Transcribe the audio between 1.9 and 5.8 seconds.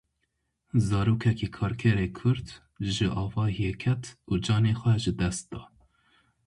ê Kurd ji avahiyê ket û canê xwe ji dest da.